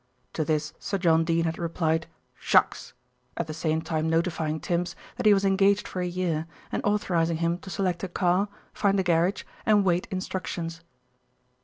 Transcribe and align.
To 0.33 0.43
this 0.43 0.73
Sir 0.79 0.97
John 0.97 1.23
Dene 1.23 1.43
had 1.43 1.59
replied, 1.59 2.07
"Shucks!" 2.39 2.93
at 3.37 3.45
the 3.45 3.53
same 3.53 3.83
time 3.83 4.09
notifying 4.09 4.59
Tims 4.59 4.95
that 5.17 5.27
he 5.27 5.33
was 5.35 5.45
engaged 5.45 5.87
for 5.87 6.01
a 6.01 6.07
year, 6.07 6.47
and 6.71 6.83
authorising 6.83 7.37
him 7.37 7.59
to 7.59 7.69
select 7.69 8.03
a 8.03 8.07
car, 8.07 8.47
find 8.73 8.99
a 8.99 9.03
garage, 9.03 9.43
and 9.63 9.85
wait 9.85 10.07
instructions. 10.09 10.81